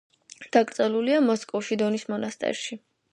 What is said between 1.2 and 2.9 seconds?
მოსკოვში, დონის მონასტერში.